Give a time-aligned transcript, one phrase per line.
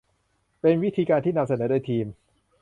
[0.61, 2.05] เป็นวิธีการที่นำเสนอโดยทีม